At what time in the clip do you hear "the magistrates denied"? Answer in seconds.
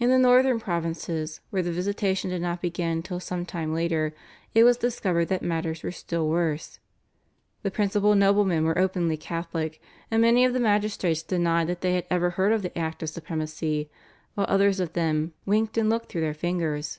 10.54-11.68